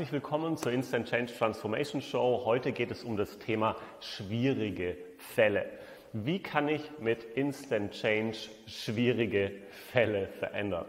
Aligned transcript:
Herzlich 0.00 0.12
willkommen 0.14 0.56
zur 0.56 0.72
Instant 0.72 1.10
Change 1.10 1.30
Transformation 1.36 2.00
Show. 2.00 2.40
Heute 2.46 2.72
geht 2.72 2.90
es 2.90 3.04
um 3.04 3.18
das 3.18 3.38
Thema 3.38 3.76
schwierige 4.00 4.96
Fälle. 5.18 5.66
Wie 6.14 6.38
kann 6.38 6.70
ich 6.70 6.90
mit 7.00 7.22
Instant 7.22 7.92
Change 7.92 8.38
schwierige 8.66 9.52
Fälle 9.92 10.28
verändern? 10.28 10.86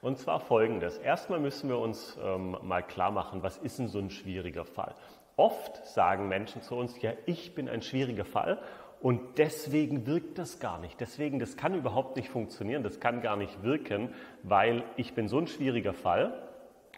Und 0.00 0.20
zwar 0.20 0.38
folgendes. 0.38 0.96
Erstmal 0.98 1.40
müssen 1.40 1.68
wir 1.70 1.78
uns 1.78 2.16
ähm, 2.22 2.56
mal 2.62 2.82
klar 2.82 3.10
machen, 3.10 3.42
was 3.42 3.58
ist 3.58 3.80
denn 3.80 3.88
so 3.88 3.98
ein 3.98 4.10
schwieriger 4.10 4.64
Fall? 4.64 4.94
Oft 5.34 5.84
sagen 5.84 6.28
Menschen 6.28 6.62
zu 6.62 6.76
uns, 6.76 7.02
ja, 7.02 7.14
ich 7.26 7.56
bin 7.56 7.68
ein 7.68 7.82
schwieriger 7.82 8.24
Fall 8.24 8.60
und 9.00 9.38
deswegen 9.38 10.06
wirkt 10.06 10.38
das 10.38 10.60
gar 10.60 10.78
nicht. 10.78 11.00
Deswegen, 11.00 11.40
das 11.40 11.56
kann 11.56 11.74
überhaupt 11.74 12.14
nicht 12.14 12.28
funktionieren, 12.28 12.84
das 12.84 13.00
kann 13.00 13.22
gar 13.22 13.36
nicht 13.36 13.64
wirken, 13.64 14.14
weil 14.44 14.84
ich 14.96 15.14
bin 15.14 15.26
so 15.26 15.38
ein 15.38 15.48
schwieriger 15.48 15.94
Fall. 15.94 16.51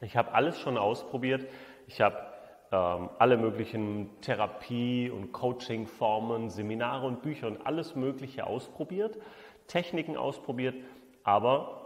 Ich 0.04 0.16
habe 0.16 0.32
alles 0.32 0.60
schon 0.60 0.76
ausprobiert. 0.76 1.46
Ich 1.86 2.00
habe 2.00 2.16
ähm, 2.72 3.10
alle 3.18 3.36
möglichen 3.36 4.10
Therapie- 4.20 5.10
und 5.10 5.32
Coaching-Formen, 5.32 6.50
Seminare 6.50 7.06
und 7.06 7.22
Bücher 7.22 7.46
und 7.46 7.66
alles 7.66 7.94
Mögliche 7.94 8.46
ausprobiert, 8.46 9.18
Techniken 9.66 10.16
ausprobiert, 10.16 10.74
aber 11.22 11.80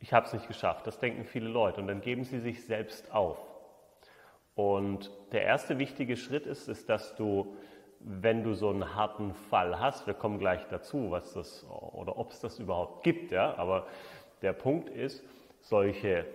ich 0.00 0.12
habe 0.12 0.26
es 0.26 0.32
nicht 0.32 0.48
geschafft. 0.48 0.86
Das 0.86 0.98
denken 0.98 1.24
viele 1.24 1.48
Leute 1.48 1.80
und 1.80 1.86
dann 1.86 2.00
geben 2.00 2.24
sie 2.24 2.40
sich 2.40 2.64
selbst 2.64 3.12
auf. 3.12 3.38
Und 4.54 5.10
der 5.32 5.42
erste 5.42 5.78
wichtige 5.78 6.16
Schritt 6.16 6.46
ist, 6.46 6.68
ist, 6.68 6.88
dass 6.88 7.14
du, 7.16 7.56
wenn 8.00 8.42
du 8.42 8.54
so 8.54 8.68
einen 8.70 8.94
harten 8.94 9.34
Fall 9.34 9.78
hast, 9.78 10.06
wir 10.06 10.14
kommen 10.14 10.38
gleich 10.38 10.66
dazu, 10.68 11.10
was 11.10 11.32
das 11.34 11.66
oder 11.68 12.18
ob 12.18 12.32
es 12.32 12.40
das 12.40 12.58
überhaupt 12.58 13.04
gibt, 13.04 13.30
ja, 13.30 13.54
aber 13.56 13.86
der 14.42 14.52
Punkt 14.52 14.90
ist, 14.90 15.24
solche 15.60 16.26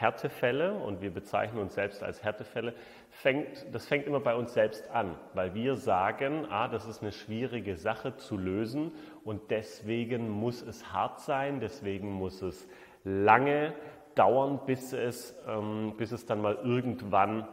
Härtefälle, 0.00 0.74
und 0.74 1.02
wir 1.02 1.12
bezeichnen 1.12 1.60
uns 1.60 1.74
selbst 1.74 2.02
als 2.02 2.22
Härtefälle, 2.22 2.74
fängt, 3.10 3.66
das 3.72 3.86
fängt 3.86 4.06
immer 4.06 4.20
bei 4.20 4.34
uns 4.34 4.54
selbst 4.54 4.90
an, 4.90 5.16
weil 5.34 5.54
wir 5.54 5.76
sagen, 5.76 6.46
ah, 6.50 6.68
das 6.68 6.86
ist 6.86 7.02
eine 7.02 7.12
schwierige 7.12 7.76
Sache 7.76 8.16
zu 8.16 8.36
lösen 8.36 8.92
und 9.24 9.50
deswegen 9.50 10.30
muss 10.30 10.62
es 10.62 10.92
hart 10.92 11.20
sein, 11.20 11.60
deswegen 11.60 12.10
muss 12.10 12.40
es 12.40 12.68
lange 13.04 13.74
dauern, 14.14 14.60
bis 14.66 14.92
es, 14.92 15.34
ähm, 15.46 15.94
bis 15.96 16.12
es 16.12 16.26
dann 16.26 16.40
mal 16.40 16.56
irgendwann 16.56 17.46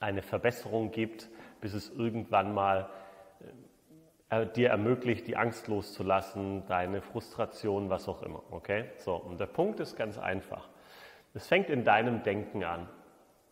eine 0.00 0.22
Verbesserung 0.22 0.90
gibt, 0.90 1.28
bis 1.60 1.74
es 1.74 1.90
irgendwann 1.90 2.52
mal 2.52 2.88
äh, 4.28 4.46
dir 4.46 4.70
ermöglicht, 4.70 5.26
die 5.26 5.36
Angst 5.36 5.68
loszulassen, 5.68 6.66
deine 6.66 7.00
Frustration, 7.00 7.90
was 7.90 8.08
auch 8.08 8.22
immer. 8.22 8.42
Okay? 8.50 8.86
So, 8.98 9.14
und 9.14 9.38
der 9.40 9.46
Punkt 9.46 9.80
ist 9.80 9.96
ganz 9.96 10.18
einfach. 10.18 10.68
Es 11.36 11.48
fängt 11.48 11.68
in 11.68 11.84
deinem 11.84 12.22
Denken 12.22 12.64
an. 12.64 12.88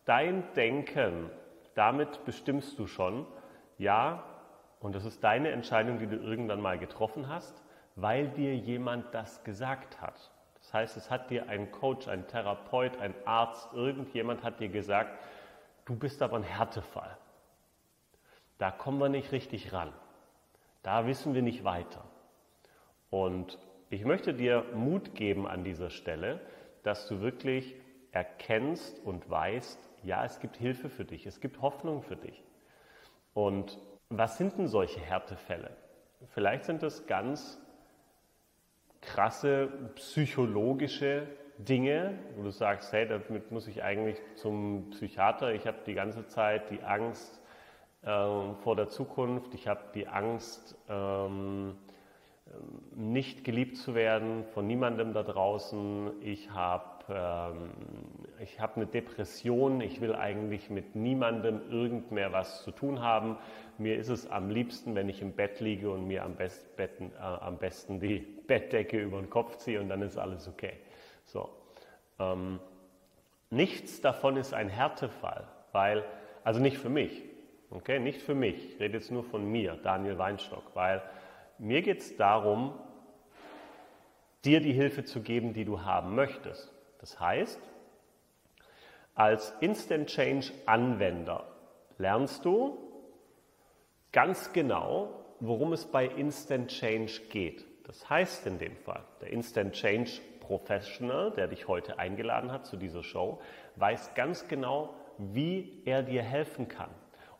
Dein 0.05 0.43
Denken, 0.55 1.29
damit 1.75 2.25
bestimmst 2.25 2.79
du 2.79 2.87
schon, 2.87 3.27
ja, 3.77 4.23
und 4.79 4.95
das 4.95 5.05
ist 5.05 5.23
deine 5.23 5.51
Entscheidung, 5.51 5.99
die 5.99 6.07
du 6.07 6.15
irgendwann 6.15 6.61
mal 6.61 6.79
getroffen 6.79 7.29
hast, 7.29 7.63
weil 7.95 8.29
dir 8.29 8.55
jemand 8.55 9.13
das 9.13 9.43
gesagt 9.43 10.01
hat. 10.01 10.31
Das 10.57 10.73
heißt, 10.73 10.97
es 10.97 11.11
hat 11.11 11.29
dir 11.29 11.47
ein 11.47 11.71
Coach, 11.71 12.07
ein 12.07 12.25
Therapeut, 12.27 12.97
ein 12.97 13.13
Arzt, 13.23 13.71
irgendjemand 13.73 14.43
hat 14.43 14.59
dir 14.59 14.69
gesagt, 14.69 15.19
du 15.85 15.95
bist 15.95 16.23
aber 16.23 16.37
ein 16.37 16.43
Härtefall. 16.43 17.15
Da 18.57 18.71
kommen 18.71 18.97
wir 18.97 19.09
nicht 19.09 19.31
richtig 19.31 19.73
ran. 19.73 19.93
Da 20.81 21.05
wissen 21.05 21.35
wir 21.35 21.43
nicht 21.43 21.63
weiter. 21.63 22.03
Und 23.11 23.59
ich 23.91 24.05
möchte 24.05 24.33
dir 24.33 24.65
Mut 24.73 25.13
geben 25.13 25.47
an 25.47 25.63
dieser 25.63 25.91
Stelle, 25.91 26.41
dass 26.85 27.07
du 27.07 27.21
wirklich 27.21 27.75
erkennst 28.11 28.99
und 29.03 29.29
weißt, 29.29 29.79
ja, 30.03 30.23
es 30.23 30.39
gibt 30.39 30.55
Hilfe 30.57 30.89
für 30.89 31.05
dich, 31.05 31.25
es 31.25 31.41
gibt 31.41 31.61
Hoffnung 31.61 32.01
für 32.01 32.15
dich. 32.15 32.43
Und 33.33 33.79
was 34.09 34.37
sind 34.37 34.57
denn 34.57 34.67
solche 34.67 34.99
Härtefälle? 34.99 35.75
Vielleicht 36.29 36.63
sind 36.65 36.83
es 36.83 37.07
ganz 37.07 37.59
krasse 39.01 39.67
psychologische 39.95 41.27
Dinge, 41.57 42.19
wo 42.35 42.43
du 42.43 42.51
sagst, 42.51 42.91
hey, 42.93 43.07
damit 43.07 43.51
muss 43.51 43.67
ich 43.67 43.83
eigentlich 43.83 44.17
zum 44.35 44.89
Psychiater, 44.91 45.53
ich 45.53 45.67
habe 45.67 45.77
die 45.85 45.93
ganze 45.93 46.27
Zeit 46.27 46.69
die 46.69 46.81
Angst 46.81 47.41
äh, 48.01 48.07
vor 48.07 48.75
der 48.75 48.89
Zukunft, 48.89 49.53
ich 49.53 49.67
habe 49.67 49.81
die 49.93 50.07
Angst, 50.07 50.77
ähm, 50.89 51.77
nicht 52.95 53.43
geliebt 53.43 53.77
zu 53.77 53.95
werden 53.95 54.43
von 54.53 54.67
niemandem 54.67 55.13
da 55.13 55.23
draußen. 55.23 56.11
Ich 56.21 56.51
habe 56.51 56.83
ähm, 57.09 57.71
hab 58.59 58.77
eine 58.77 58.87
Depression, 58.87 59.81
ich 59.81 60.01
will 60.01 60.15
eigentlich 60.15 60.69
mit 60.69 60.95
niemandem 60.95 61.61
irgend 61.69 62.11
mehr 62.11 62.31
was 62.31 62.63
zu 62.63 62.71
tun 62.71 63.01
haben. 63.01 63.37
Mir 63.77 63.97
ist 63.97 64.09
es 64.09 64.29
am 64.29 64.49
liebsten, 64.49 64.95
wenn 64.95 65.09
ich 65.09 65.21
im 65.21 65.33
Bett 65.33 65.59
liege 65.59 65.89
und 65.91 66.07
mir 66.07 66.23
am, 66.23 66.35
best, 66.35 66.75
betten, 66.77 67.11
äh, 67.13 67.21
am 67.21 67.57
besten 67.57 67.99
die 67.99 68.19
Bettdecke 68.47 68.99
über 68.99 69.19
den 69.19 69.29
Kopf 69.29 69.57
ziehe 69.57 69.79
und 69.79 69.89
dann 69.89 70.01
ist 70.01 70.17
alles 70.17 70.47
okay. 70.47 70.73
So. 71.25 71.49
Ähm, 72.19 72.59
nichts 73.49 74.01
davon 74.01 74.37
ist 74.37 74.53
ein 74.53 74.69
Härtefall, 74.69 75.47
weil, 75.71 76.03
also 76.43 76.59
nicht 76.59 76.77
für 76.77 76.89
mich, 76.89 77.23
okay, 77.71 77.99
nicht 77.99 78.21
für 78.21 78.35
mich, 78.35 78.73
ich 78.73 78.79
rede 78.79 78.97
jetzt 78.97 79.11
nur 79.11 79.23
von 79.23 79.51
mir, 79.51 79.77
Daniel 79.83 80.17
Weinstock, 80.17 80.63
weil 80.75 81.01
mir 81.57 81.81
geht 81.81 82.01
es 82.01 82.15
darum, 82.17 82.73
dir 84.43 84.61
die 84.61 84.73
Hilfe 84.73 85.03
zu 85.03 85.21
geben, 85.21 85.53
die 85.53 85.65
du 85.65 85.81
haben 85.81 86.15
möchtest. 86.15 86.71
Das 86.99 87.19
heißt, 87.19 87.59
als 89.15 89.53
Instant 89.61 90.07
Change 90.07 90.51
Anwender 90.65 91.45
lernst 91.97 92.45
du 92.45 92.77
ganz 94.11 94.53
genau, 94.53 95.25
worum 95.39 95.73
es 95.73 95.85
bei 95.85 96.05
Instant 96.05 96.69
Change 96.69 97.21
geht. 97.29 97.65
Das 97.85 98.09
heißt 98.09 98.47
in 98.47 98.59
dem 98.59 98.75
Fall, 98.77 99.03
der 99.21 99.31
Instant 99.31 99.73
Change 99.73 100.21
Professional, 100.39 101.31
der 101.31 101.47
dich 101.47 101.67
heute 101.67 101.97
eingeladen 101.97 102.51
hat 102.51 102.65
zu 102.65 102.77
dieser 102.77 103.03
Show, 103.03 103.41
weiß 103.77 104.13
ganz 104.15 104.47
genau, 104.47 104.93
wie 105.17 105.81
er 105.85 106.03
dir 106.03 106.21
helfen 106.21 106.67
kann 106.67 106.89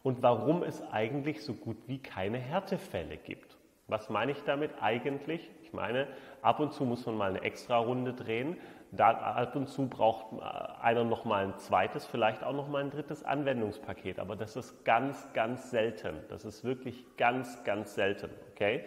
und 0.03 0.21
warum 0.21 0.63
es 0.63 0.81
eigentlich 0.91 1.43
so 1.43 1.53
gut 1.53 1.77
wie 1.87 1.99
keine 1.99 2.37
Härtefälle 2.37 3.17
gibt. 3.17 3.54
Was 3.87 4.09
meine 4.09 4.31
ich 4.31 4.43
damit 4.43 4.71
eigentlich? 4.81 5.51
Ich 5.61 5.71
meine, 5.71 6.07
ab 6.41 6.59
und 6.59 6.73
zu 6.73 6.85
muss 6.85 7.05
man 7.05 7.17
mal 7.17 7.29
eine 7.29 7.41
extra 7.41 7.77
Runde 7.77 8.13
drehen. 8.13 8.57
Da, 8.91 9.11
ab 9.11 9.55
und 9.55 9.67
zu 9.67 9.87
braucht 9.87 10.41
einer 10.81 11.03
noch 11.03 11.25
mal 11.25 11.43
ein 11.45 11.57
zweites, 11.57 12.05
vielleicht 12.05 12.43
auch 12.43 12.53
noch 12.53 12.67
mal 12.67 12.83
ein 12.83 12.89
drittes 12.89 13.23
Anwendungspaket. 13.23 14.19
Aber 14.19 14.35
das 14.35 14.55
ist 14.55 14.85
ganz, 14.85 15.31
ganz 15.33 15.69
selten. 15.69 16.15
Das 16.29 16.45
ist 16.45 16.63
wirklich 16.63 17.05
ganz, 17.17 17.63
ganz 17.63 17.93
selten. 17.93 18.31
Okay? 18.53 18.85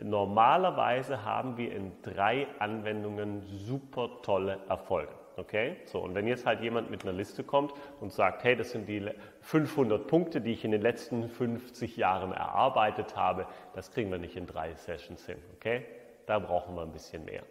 Normalerweise 0.00 1.24
haben 1.24 1.56
wir 1.56 1.74
in 1.74 1.92
drei 2.02 2.46
Anwendungen 2.58 3.42
super 3.42 4.08
tolle 4.22 4.60
Erfolge. 4.68 5.12
Okay? 5.38 5.76
So, 5.84 6.00
und 6.00 6.16
wenn 6.16 6.26
jetzt 6.26 6.46
halt 6.46 6.60
jemand 6.60 6.90
mit 6.90 7.04
einer 7.04 7.12
Liste 7.12 7.44
kommt 7.44 7.72
und 8.00 8.12
sagt, 8.12 8.42
hey, 8.42 8.56
das 8.56 8.72
sind 8.72 8.88
die 8.88 9.08
500 9.42 10.06
Punkte, 10.08 10.40
die 10.40 10.52
ich 10.52 10.64
in 10.64 10.72
den 10.72 10.82
letzten 10.82 11.28
50 11.28 11.96
Jahren 11.96 12.32
erarbeitet 12.32 13.16
habe, 13.16 13.46
das 13.72 13.92
kriegen 13.92 14.10
wir 14.10 14.18
nicht 14.18 14.36
in 14.36 14.46
drei 14.46 14.74
Sessions 14.74 15.24
hin. 15.26 15.38
Okay? 15.54 15.84
Da 16.26 16.40
brauchen 16.40 16.74
wir 16.74 16.82
ein 16.82 16.92
bisschen 16.92 17.24
mehr. 17.24 17.44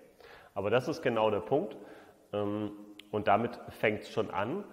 Aber 0.54 0.70
das 0.70 0.90
ist 0.90 1.02
genau 1.02 1.32
der 1.32 1.40
Punkt. 1.40 1.78
Ähm, 2.34 2.72
und 3.10 3.30
damit 3.30 3.58
fängt 3.70 4.02
es 4.02 4.12
schon 4.12 4.32
an. 4.32 4.66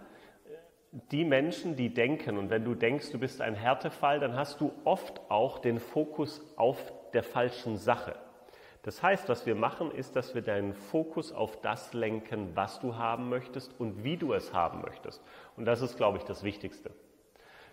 Die 1.12 1.24
Menschen, 1.24 1.76
die 1.76 1.94
denken, 1.94 2.36
und 2.36 2.50
wenn 2.50 2.64
du 2.64 2.74
denkst, 2.74 3.12
du 3.12 3.18
bist 3.18 3.40
ein 3.40 3.54
Härtefall, 3.54 4.18
dann 4.18 4.34
hast 4.34 4.60
du 4.60 4.72
oft 4.84 5.20
auch 5.28 5.60
den 5.60 5.78
Fokus 5.78 6.42
auf 6.56 6.92
der 7.12 7.22
falschen 7.22 7.76
Sache. 7.76 8.16
Das 8.84 9.02
heißt, 9.02 9.30
was 9.30 9.46
wir 9.46 9.54
machen, 9.54 9.90
ist, 9.90 10.14
dass 10.14 10.34
wir 10.34 10.42
deinen 10.42 10.74
Fokus 10.74 11.32
auf 11.32 11.58
das 11.62 11.94
lenken, 11.94 12.54
was 12.54 12.80
du 12.80 12.96
haben 12.96 13.30
möchtest 13.30 13.80
und 13.80 14.04
wie 14.04 14.18
du 14.18 14.34
es 14.34 14.52
haben 14.52 14.82
möchtest. 14.82 15.22
Und 15.56 15.64
das 15.64 15.80
ist, 15.80 15.96
glaube 15.96 16.18
ich, 16.18 16.24
das 16.24 16.44
Wichtigste. 16.44 16.90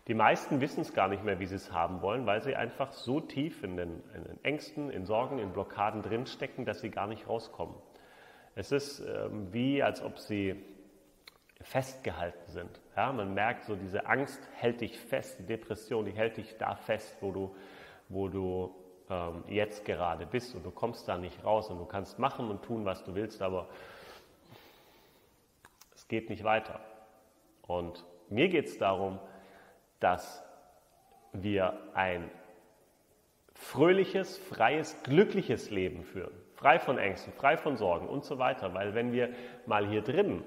Die 0.07 0.13
meisten 0.13 0.61
wissen 0.61 0.79
es 0.79 0.93
gar 0.93 1.09
nicht 1.09 1.25
mehr, 1.25 1.39
wie 1.41 1.47
sie 1.47 1.55
es 1.55 1.73
haben 1.73 2.01
wollen, 2.01 2.25
weil 2.25 2.41
sie 2.41 2.55
einfach 2.55 2.93
so 2.93 3.19
tief 3.19 3.61
in 3.61 3.75
den, 3.75 4.01
in 4.15 4.23
den 4.23 4.43
Ängsten, 4.43 4.89
in 4.89 5.05
Sorgen, 5.05 5.37
in 5.37 5.51
Blockaden 5.51 6.01
drinstecken, 6.01 6.63
dass 6.63 6.79
sie 6.79 6.89
gar 6.89 7.07
nicht 7.07 7.27
rauskommen. 7.27 7.75
Es 8.55 8.71
ist 8.71 9.01
ähm, 9.01 9.51
wie, 9.51 9.83
als 9.83 10.01
ob 10.01 10.17
sie 10.17 10.63
festgehalten 11.59 12.49
sind. 12.49 12.79
Ja, 12.95 13.11
man 13.11 13.33
merkt 13.33 13.65
so, 13.65 13.75
diese 13.75 14.05
Angst 14.05 14.39
hält 14.55 14.79
dich 14.79 14.97
fest, 14.97 15.39
die 15.39 15.45
Depression, 15.45 16.05
die 16.05 16.11
hält 16.11 16.37
dich 16.37 16.57
da 16.57 16.75
fest, 16.75 17.17
wo 17.19 17.31
du, 17.31 17.55
wo 18.07 18.29
du 18.29 18.73
ähm, 19.11 19.43
jetzt 19.47 19.83
gerade 19.83 20.25
bist 20.25 20.55
und 20.55 20.65
du 20.65 20.71
kommst 20.71 21.07
da 21.07 21.17
nicht 21.17 21.43
raus 21.43 21.69
und 21.69 21.77
du 21.77 21.85
kannst 21.85 22.17
machen 22.17 22.49
und 22.49 22.63
tun, 22.63 22.85
was 22.85 23.03
du 23.03 23.13
willst, 23.13 23.41
aber 23.41 23.67
es 25.93 26.07
geht 26.07 26.29
nicht 26.29 26.45
weiter. 26.45 26.79
Und 27.67 28.05
mir 28.29 28.47
geht 28.47 28.67
es 28.67 28.77
darum, 28.77 29.19
dass 29.99 30.43
wir 31.33 31.77
ein 31.93 32.31
fröhliches, 33.53 34.37
freies, 34.37 35.01
glückliches 35.03 35.69
Leben 35.69 36.03
führen. 36.03 36.33
Frei 36.55 36.79
von 36.79 36.97
Ängsten, 36.97 37.33
frei 37.33 37.57
von 37.57 37.77
Sorgen 37.77 38.07
und 38.07 38.23
so 38.23 38.39
weiter. 38.39 38.73
Weil 38.73 38.95
wenn 38.95 39.11
wir 39.11 39.33
mal 39.65 39.87
hier 39.87 40.01
drin 40.01 40.43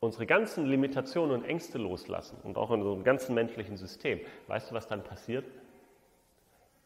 unsere 0.00 0.26
ganzen 0.26 0.66
Limitationen 0.66 1.34
und 1.34 1.44
Ängste 1.44 1.78
loslassen 1.78 2.38
und 2.42 2.58
auch 2.58 2.70
in 2.70 2.80
unserem 2.80 3.04
ganzen 3.04 3.34
menschlichen 3.34 3.76
System, 3.76 4.20
weißt 4.48 4.70
du, 4.70 4.74
was 4.74 4.86
dann 4.86 5.02
passiert? 5.02 5.44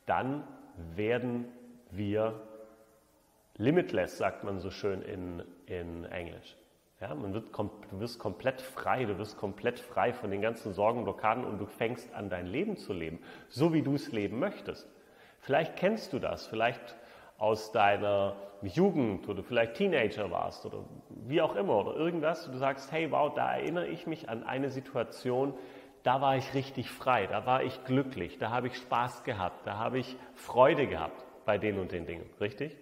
Dann 0.08 0.42
werden 0.96 1.44
wir 1.90 2.40
limitless, 3.58 4.16
sagt 4.16 4.42
man 4.42 4.58
so 4.58 4.70
schön 4.70 5.02
in, 5.02 5.42
in 5.66 6.04
Englisch. 6.06 6.56
Ja, 7.00 7.14
man 7.14 7.34
wird, 7.34 7.50
du 7.56 8.00
wirst 8.00 8.18
komplett 8.18 8.62
frei, 8.62 9.04
du 9.04 9.18
wirst 9.18 9.36
komplett 9.36 9.78
frei 9.78 10.14
von 10.14 10.30
den 10.30 10.40
ganzen 10.40 10.72
Sorgen, 10.72 11.04
Blockaden 11.04 11.44
und 11.44 11.58
du 11.58 11.66
fängst 11.66 12.12
an, 12.14 12.30
dein 12.30 12.46
Leben 12.46 12.76
zu 12.76 12.92
leben, 12.94 13.20
so 13.48 13.72
wie 13.74 13.82
du 13.82 13.94
es 13.94 14.10
leben 14.10 14.38
möchtest. 14.38 14.88
Vielleicht 15.40 15.76
kennst 15.76 16.12
du 16.14 16.18
das, 16.18 16.46
vielleicht 16.46 16.96
aus 17.36 17.70
deiner 17.70 18.34
Jugend 18.62 19.28
oder 19.28 19.44
vielleicht 19.44 19.74
Teenager 19.74 20.30
warst 20.30 20.66
oder 20.66 20.84
wie 21.08 21.40
auch 21.40 21.54
immer 21.54 21.76
oder 21.76 21.94
irgendwas. 21.94 22.50
Du 22.50 22.56
sagst, 22.56 22.90
hey, 22.90 23.10
wow, 23.12 23.32
da 23.32 23.56
erinnere 23.56 23.86
ich 23.86 24.06
mich 24.06 24.28
an 24.28 24.42
eine 24.42 24.70
Situation, 24.70 25.54
da 26.02 26.20
war 26.20 26.36
ich 26.36 26.54
richtig 26.54 26.90
frei, 26.90 27.26
da 27.26 27.46
war 27.46 27.62
ich 27.62 27.84
glücklich, 27.84 28.38
da 28.38 28.50
habe 28.50 28.68
ich 28.68 28.76
Spaß 28.76 29.24
gehabt, 29.24 29.66
da 29.66 29.76
habe 29.78 29.98
ich 29.98 30.16
Freude 30.34 30.86
gehabt 30.86 31.24
bei 31.44 31.58
den 31.58 31.78
und 31.78 31.92
den 31.92 32.06
Dingen, 32.06 32.28
richtig? 32.40 32.76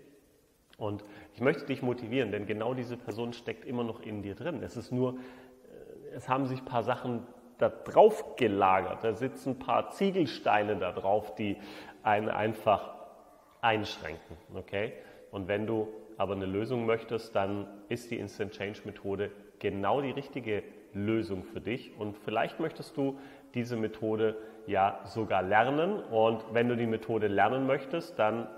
Und 0.79 1.05
ich 1.35 1.41
möchte 1.41 1.67
dich 1.67 1.83
motivieren, 1.83 2.33
denn 2.33 2.47
genau 2.47 2.75
diese 2.75 2.97
Person 2.97 3.33
steckt 3.33 3.65
immer 3.65 3.85
noch 3.85 4.01
in 4.01 4.23
dir 4.23 4.35
drin. 4.35 4.63
Es 4.63 4.77
ist 4.77 4.93
nur, 4.93 5.15
äh, 5.15 6.15
es 6.15 6.29
haben 6.29 6.47
sich 6.47 6.61
ein 6.61 6.65
paar 6.67 6.83
Sachen 6.83 7.27
da 7.59 7.71
drauf 7.71 8.37
gelagert. 8.37 9.03
Da 9.03 9.15
sitzen 9.15 9.51
ein 9.51 9.59
paar 9.59 9.91
Ziegelsteine 9.91 10.77
da 10.77 10.93
drauf, 10.93 11.35
die 11.35 11.57
einen 12.03 12.29
einfach 12.29 12.95
einschränken. 13.63 14.37
Okay? 14.55 14.93
Und 15.31 15.49
wenn 15.49 15.67
du 15.67 15.89
aber 16.19 16.35
eine 16.35 16.47
Lösung 16.47 16.87
möchtest, 16.87 17.35
dann 17.35 17.67
ist 17.89 18.11
die 18.11 18.19
Instant 18.19 18.53
Change 18.53 18.81
Methode 18.85 19.31
genau 19.59 20.01
die 20.01 20.11
richtige 20.11 20.63
Lösung 20.97 21.45
für 21.45 21.61
dich. 21.61 21.97
Und 21.99 22.17
vielleicht 22.19 22.59
möchtest 22.59 22.97
du 22.97 23.19
diese 23.55 23.77
Methode 23.77 24.37
ja 24.67 25.01
sogar 25.05 25.43
lernen. 25.43 26.03
Und 26.03 26.43
wenn 26.53 26.69
du 26.69 26.77
die 26.77 26.87
Methode 26.87 27.29
lernen 27.29 27.67
möchtest, 27.67 28.19
dann 28.19 28.49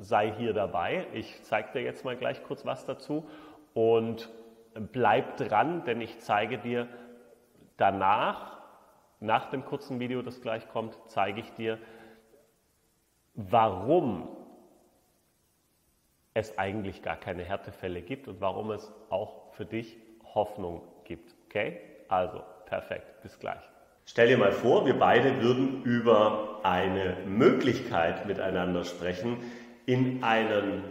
sei 0.00 0.32
hier 0.32 0.52
dabei. 0.54 1.06
Ich 1.12 1.42
zeige 1.42 1.72
dir 1.72 1.82
jetzt 1.82 2.04
mal 2.04 2.16
gleich 2.16 2.42
kurz 2.44 2.64
was 2.64 2.86
dazu 2.86 3.28
und 3.74 4.30
bleib 4.92 5.36
dran, 5.36 5.84
denn 5.84 6.00
ich 6.00 6.18
zeige 6.20 6.58
dir 6.58 6.88
danach, 7.76 8.60
nach 9.20 9.50
dem 9.50 9.64
kurzen 9.64 10.00
Video, 10.00 10.22
das 10.22 10.40
gleich 10.40 10.68
kommt, 10.68 10.98
zeige 11.06 11.40
ich 11.40 11.52
dir, 11.52 11.78
warum 13.34 14.28
es 16.34 16.58
eigentlich 16.58 17.02
gar 17.02 17.16
keine 17.16 17.44
Härtefälle 17.44 18.02
gibt 18.02 18.26
und 18.26 18.40
warum 18.40 18.70
es 18.70 18.92
auch 19.10 19.52
für 19.52 19.64
dich 19.64 19.96
Hoffnung 20.34 20.82
gibt. 21.04 21.34
Okay? 21.52 21.76
Also, 22.08 22.40
perfekt. 22.64 23.22
Bis 23.22 23.38
gleich. 23.38 23.60
Stell 24.06 24.28
dir 24.28 24.38
mal 24.38 24.52
vor, 24.52 24.86
wir 24.86 24.98
beide 24.98 25.42
würden 25.42 25.82
über 25.84 26.60
eine 26.62 27.18
Möglichkeit 27.26 28.26
miteinander 28.26 28.84
sprechen, 28.84 29.36
in 29.84 30.24
einen 30.24 30.82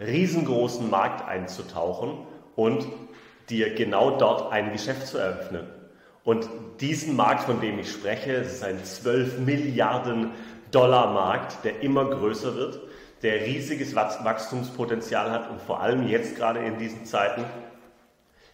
riesengroßen 0.00 0.88
Markt 0.88 1.26
einzutauchen 1.28 2.26
und 2.54 2.86
dir 3.50 3.74
genau 3.74 4.16
dort 4.18 4.52
ein 4.52 4.72
Geschäft 4.72 5.06
zu 5.06 5.18
eröffnen. 5.18 5.66
Und 6.24 6.48
diesen 6.80 7.14
Markt, 7.14 7.44
von 7.44 7.60
dem 7.60 7.78
ich 7.78 7.92
spreche, 7.92 8.32
ist 8.32 8.64
ein 8.64 8.82
12 8.82 9.40
Milliarden 9.40 10.30
Dollar 10.70 11.12
Markt, 11.12 11.62
der 11.64 11.82
immer 11.82 12.06
größer 12.06 12.56
wird, 12.56 12.80
der 13.22 13.42
riesiges 13.42 13.94
Wachstumspotenzial 13.94 15.30
hat 15.30 15.50
und 15.50 15.60
vor 15.60 15.80
allem 15.80 16.08
jetzt 16.08 16.36
gerade 16.36 16.60
in 16.60 16.78
diesen 16.78 17.04
Zeiten, 17.04 17.44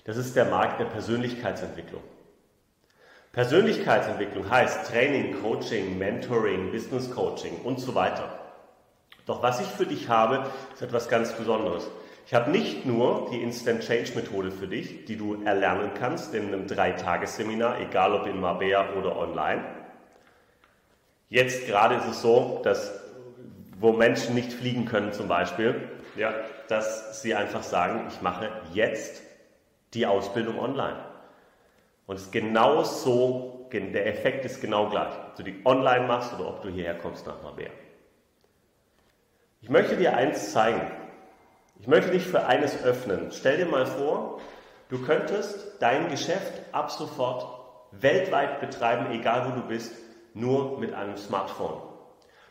das 0.05 0.17
ist 0.17 0.35
der 0.37 0.47
Markt 0.47 0.81
der 0.81 0.87
Persönlichkeitsentwicklung. 0.87 2.03
Persönlichkeitsentwicklung 3.33 4.51
heißt 4.51 4.91
Training, 4.91 5.41
Coaching, 5.41 5.99
Mentoring, 5.99 6.71
Business 6.71 7.11
Coaching 7.11 7.61
und 7.65 7.81
so 7.81 7.95
weiter. 7.95 8.39
Doch 9.27 9.43
was 9.43 9.61
ich 9.61 9.69
für 9.69 9.87
dich 9.87 10.09
habe, 10.09 10.47
ist 10.75 10.83
etwas 10.83 11.09
ganz 11.09 11.33
Besonderes. 11.33 11.89
Ich 12.27 12.35
habe 12.35 12.51
nicht 12.51 12.87
nur 12.87 13.29
die 13.31 13.43
Instant 13.43 13.83
Change 13.83 14.13
Methode 14.15 14.51
für 14.51 14.67
dich, 14.67 15.07
die 15.07 15.17
du 15.17 15.43
erlernen 15.45 15.93
kannst 15.99 16.35
in 16.35 16.49
einem 16.49 16.67
Dreitagesseminar, 16.67 17.81
egal 17.81 18.13
ob 18.13 18.27
in 18.27 18.41
Marbella 18.41 18.93
oder 18.95 19.17
online. 19.17 19.65
Jetzt 21.29 21.67
gerade 21.67 21.95
ist 21.97 22.09
es 22.09 22.23
so, 22.23 22.61
dass 22.63 23.01
wo 23.79 23.93
Menschen 23.93 24.35
nicht 24.35 24.53
fliegen 24.53 24.85
können 24.85 25.13
zum 25.13 25.27
Beispiel, 25.27 25.89
ja, 26.17 26.33
dass 26.69 27.21
sie 27.21 27.35
einfach 27.35 27.65
sagen, 27.65 28.07
ich 28.09 28.23
mache 28.23 28.49
jetzt 28.73 29.23
die 29.95 30.07
Ausbildung 30.07 30.59
online. 30.59 30.99
Und 32.07 32.17
es 32.17 32.23
ist 32.23 32.33
genau 32.33 32.83
so, 32.83 33.69
der 33.73 34.07
Effekt 34.07 34.45
ist 34.45 34.61
genau 34.61 34.89
gleich. 34.91 35.15
Ob 35.29 35.37
du 35.37 35.43
die 35.43 35.63
online 35.65 36.07
machst 36.07 36.35
oder 36.35 36.49
ob 36.49 36.63
du 36.63 36.69
hierher 36.69 36.99
kommst 36.99 37.27
nach 37.27 37.43
Marbella. 37.43 37.71
Ich 39.63 39.71
möchte 39.71 39.97
dir 39.97 40.17
eins 40.17 40.53
zeigen. 40.53 40.83
Ich 41.81 41.87
möchte 41.87 42.11
dich 42.11 42.25
für 42.25 42.47
eines 42.47 42.83
öffnen. 42.85 43.31
Stell 43.31 43.57
dir 43.57 43.67
mal 43.67 43.87
vor, 43.87 44.41
du 44.89 45.01
könntest 45.01 45.77
dein 45.81 46.09
Geschäft 46.09 46.53
ab 46.73 46.91
sofort 46.91 47.47
weltweit 47.93 48.61
betreiben, 48.61 49.11
egal 49.13 49.51
wo 49.51 49.61
du 49.61 49.67
bist, 49.67 49.95
nur 50.35 50.79
mit 50.79 50.93
einem 50.95 51.17
Smartphone. 51.17 51.81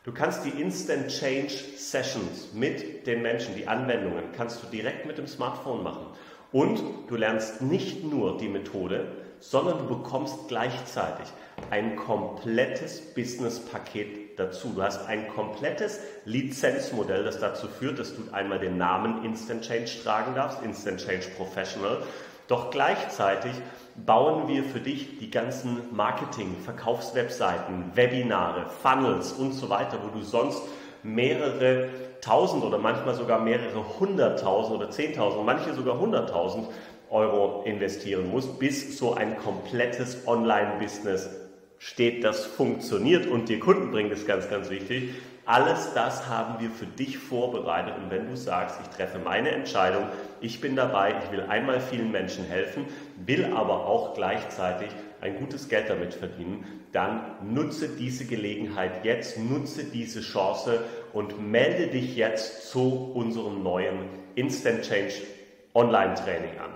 Du 0.03 0.11
kannst 0.11 0.45
die 0.45 0.61
Instant 0.61 1.09
Change 1.09 1.53
Sessions 1.75 2.53
mit 2.53 3.05
den 3.05 3.21
Menschen, 3.21 3.55
die 3.55 3.67
Anwendungen, 3.67 4.31
kannst 4.35 4.63
du 4.63 4.67
direkt 4.67 5.05
mit 5.05 5.17
dem 5.17 5.27
Smartphone 5.27 5.83
machen. 5.83 6.07
Und 6.51 6.83
du 7.07 7.15
lernst 7.15 7.61
nicht 7.61 8.03
nur 8.03 8.37
die 8.37 8.49
Methode, 8.49 9.07
sondern 9.39 9.79
du 9.79 9.87
bekommst 9.87 10.47
gleichzeitig 10.47 11.27
ein 11.69 11.95
komplettes 11.95 13.13
Business-Paket 13.13 14.37
dazu. 14.37 14.73
Du 14.75 14.83
hast 14.83 15.07
ein 15.07 15.29
komplettes 15.29 15.99
Lizenzmodell, 16.25 17.23
das 17.23 17.39
dazu 17.39 17.67
führt, 17.67 17.97
dass 17.97 18.15
du 18.15 18.23
einmal 18.33 18.59
den 18.59 18.77
Namen 18.77 19.23
Instant 19.23 19.63
Change 19.63 19.89
tragen 20.03 20.35
darfst, 20.35 20.61
Instant 20.63 20.99
Change 20.99 21.27
Professional. 21.37 22.03
Doch 22.49 22.71
gleichzeitig 22.71 23.53
bauen 23.95 24.49
wir 24.49 24.65
für 24.65 24.81
dich 24.81 25.19
die 25.19 25.31
ganzen 25.31 25.95
Marketing, 25.95 26.57
Verkaufswebseiten, 26.65 27.91
Webinare, 27.93 28.65
Funnels 28.81 29.31
und 29.31 29.53
so 29.53 29.69
weiter, 29.69 29.99
wo 30.03 30.09
du 30.09 30.23
sonst 30.23 30.61
mehrere 31.03 31.89
tausend 32.21 32.63
oder 32.63 32.77
manchmal 32.77 33.15
sogar 33.15 33.39
mehrere 33.39 33.99
hunderttausend 33.99 34.77
oder 34.77 34.91
zehntausend, 34.91 35.45
manche 35.45 35.73
sogar 35.73 35.99
hunderttausend 35.99 36.67
Euro 37.09 37.63
investieren 37.65 38.29
musst, 38.29 38.59
bis 38.59 38.97
so 38.97 39.13
ein 39.13 39.37
komplettes 39.37 40.25
Online-Business 40.27 41.29
steht, 41.77 42.23
das 42.23 42.45
funktioniert 42.45 43.25
und 43.25 43.49
dir 43.49 43.59
Kunden 43.59 43.91
bringt, 43.91 44.11
ist 44.11 44.27
ganz, 44.27 44.49
ganz 44.49 44.69
wichtig. 44.69 45.09
Alles 45.45 45.93
das 45.95 46.29
haben 46.29 46.61
wir 46.61 46.69
für 46.69 46.85
dich 46.85 47.17
vorbereitet 47.17 47.95
und 47.97 48.11
wenn 48.11 48.27
du 48.27 48.37
sagst, 48.37 48.79
ich 48.81 48.95
treffe 48.95 49.17
meine 49.17 49.49
Entscheidung, 49.49 50.03
ich 50.39 50.61
bin 50.61 50.75
dabei, 50.75 51.15
ich 51.23 51.31
will 51.31 51.41
einmal 51.49 51.81
vielen 51.81 52.11
Menschen 52.11 52.45
helfen, 52.45 52.85
will 53.17 53.51
aber 53.55 53.87
auch 53.87 54.13
gleichzeitig 54.13 54.89
ein 55.21 55.37
gutes 55.37 55.69
Geld 55.69 55.89
damit 55.89 56.13
verdienen, 56.13 56.65
dann 56.91 57.37
nutze 57.53 57.89
diese 57.89 58.25
Gelegenheit 58.25 59.05
jetzt, 59.05 59.37
nutze 59.37 59.83
diese 59.85 60.21
Chance 60.21 60.83
und 61.13 61.39
melde 61.49 61.87
dich 61.87 62.15
jetzt 62.15 62.69
zu 62.69 63.11
unserem 63.13 63.63
neuen 63.63 64.09
Instant 64.35 64.81
Change 64.81 65.13
Online 65.73 66.15
Training 66.15 66.59
an. 66.59 66.71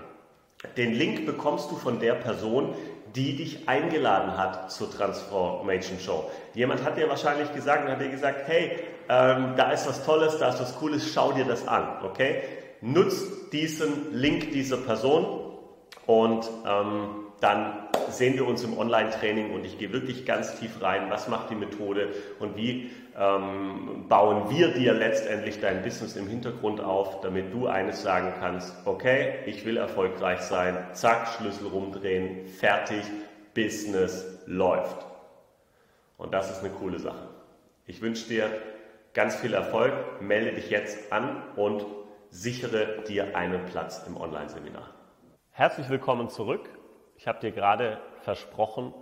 Den 0.76 0.94
Link 0.94 1.26
bekommst 1.26 1.70
du 1.70 1.76
von 1.76 2.00
der 2.00 2.14
Person, 2.14 2.74
die 3.14 3.36
dich 3.36 3.68
eingeladen 3.68 4.36
hat 4.36 4.70
zur 4.70 4.90
Transformation 4.90 5.98
Show. 5.98 6.30
Jemand 6.54 6.84
hat 6.84 6.96
dir 6.96 7.08
wahrscheinlich 7.08 7.52
gesagt 7.54 7.84
und 7.84 7.90
hat 7.90 8.00
dir 8.00 8.10
gesagt, 8.10 8.46
hey, 8.46 8.78
ähm, 9.08 9.54
da 9.56 9.70
ist 9.72 9.88
was 9.88 10.04
Tolles, 10.04 10.38
da 10.38 10.50
ist 10.50 10.60
was 10.60 10.76
Cooles, 10.76 11.12
schau 11.12 11.32
dir 11.32 11.44
das 11.44 11.66
an, 11.66 12.04
okay? 12.04 12.42
Nutz 12.80 13.50
diesen 13.50 14.14
Link 14.14 14.52
dieser 14.52 14.76
Person 14.76 15.52
und 16.06 16.48
ähm, 16.66 17.25
dann 17.40 17.86
sehen 18.10 18.34
wir 18.34 18.46
uns 18.46 18.62
im 18.64 18.78
Online-Training 18.78 19.52
und 19.52 19.64
ich 19.64 19.78
gehe 19.78 19.92
wirklich 19.92 20.24
ganz 20.24 20.58
tief 20.58 20.82
rein, 20.82 21.10
was 21.10 21.28
macht 21.28 21.50
die 21.50 21.54
Methode 21.54 22.08
und 22.38 22.56
wie 22.56 22.90
ähm, 23.18 24.06
bauen 24.08 24.50
wir 24.50 24.68
dir 24.72 24.94
letztendlich 24.94 25.60
dein 25.60 25.82
Business 25.82 26.16
im 26.16 26.28
Hintergrund 26.28 26.80
auf, 26.80 27.20
damit 27.20 27.52
du 27.52 27.66
eines 27.66 28.02
sagen 28.02 28.32
kannst, 28.38 28.74
okay, 28.86 29.40
ich 29.46 29.64
will 29.64 29.76
erfolgreich 29.76 30.40
sein, 30.40 30.76
zack, 30.92 31.28
Schlüssel 31.28 31.68
rumdrehen, 31.68 32.46
fertig, 32.46 33.02
Business 33.54 34.42
läuft. 34.46 35.06
Und 36.16 36.32
das 36.32 36.50
ist 36.50 36.60
eine 36.60 36.72
coole 36.72 36.98
Sache. 36.98 37.28
Ich 37.86 38.00
wünsche 38.00 38.28
dir 38.28 38.50
ganz 39.14 39.36
viel 39.36 39.54
Erfolg, 39.54 39.92
melde 40.20 40.52
dich 40.52 40.70
jetzt 40.70 41.12
an 41.12 41.42
und 41.56 41.84
sichere 42.30 43.02
dir 43.08 43.36
einen 43.36 43.64
Platz 43.66 44.04
im 44.06 44.16
Online-Seminar. 44.16 44.90
Herzlich 45.50 45.88
willkommen 45.88 46.28
zurück. 46.28 46.68
Ich 47.16 47.26
habe 47.26 47.40
dir 47.40 47.50
gerade 47.50 48.00
versprochen, 48.20 48.92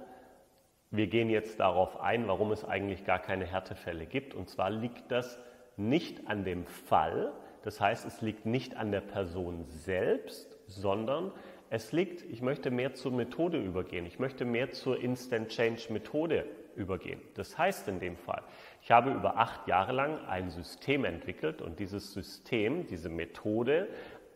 wir 0.90 1.08
gehen 1.08 1.28
jetzt 1.28 1.58
darauf 1.58 2.00
ein, 2.00 2.28
warum 2.28 2.52
es 2.52 2.64
eigentlich 2.64 3.04
gar 3.04 3.18
keine 3.18 3.46
Härtefälle 3.46 4.06
gibt. 4.06 4.34
Und 4.34 4.48
zwar 4.48 4.70
liegt 4.70 5.10
das 5.10 5.40
nicht 5.76 6.28
an 6.28 6.44
dem 6.44 6.66
Fall, 6.66 7.32
das 7.62 7.80
heißt, 7.80 8.06
es 8.06 8.20
liegt 8.20 8.46
nicht 8.46 8.76
an 8.76 8.92
der 8.92 9.00
Person 9.00 9.64
selbst, 9.64 10.56
sondern 10.66 11.32
Es 11.70 11.90
liegt, 11.90 12.22
ich 12.30 12.42
möchte 12.42 12.70
mehr 12.70 12.94
zur 12.94 13.10
Methode 13.10 13.58
übergehen. 13.58 14.06
Ich 14.06 14.18
möchte 14.20 14.44
mehr 14.44 14.70
zur 14.70 15.00
Instant 15.00 15.48
Change 15.48 15.92
Methode 15.92 16.46
übergehen. 16.76 17.20
Das 17.34 17.56
heißt 17.58 17.88
in 17.88 18.00
dem 18.00 18.16
Fall, 18.16 18.42
ich 18.82 18.90
habe 18.90 19.10
über 19.10 19.38
acht 19.38 19.66
Jahre 19.66 19.92
lang 19.92 20.24
ein 20.26 20.50
System 20.50 21.04
entwickelt 21.04 21.62
und 21.62 21.80
dieses 21.80 22.12
System, 22.12 22.86
diese 22.86 23.08
Methode 23.08 23.88